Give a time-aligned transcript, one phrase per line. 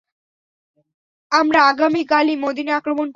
[1.31, 3.09] আমরা আগামী কালই মদীনা আক্রমণ করব।